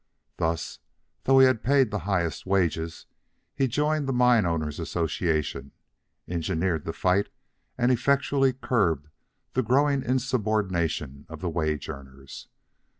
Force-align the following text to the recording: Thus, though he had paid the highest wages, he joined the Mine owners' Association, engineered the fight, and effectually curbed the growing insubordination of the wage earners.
Thus, 0.37 0.79
though 1.25 1.37
he 1.37 1.45
had 1.45 1.61
paid 1.61 1.91
the 1.91 1.99
highest 2.09 2.47
wages, 2.47 3.05
he 3.53 3.67
joined 3.67 4.07
the 4.09 4.13
Mine 4.13 4.47
owners' 4.47 4.79
Association, 4.79 5.73
engineered 6.27 6.85
the 6.85 6.91
fight, 6.91 7.29
and 7.77 7.91
effectually 7.91 8.51
curbed 8.53 9.09
the 9.53 9.61
growing 9.61 10.01
insubordination 10.01 11.27
of 11.29 11.39
the 11.41 11.49
wage 11.51 11.87
earners. 11.87 12.47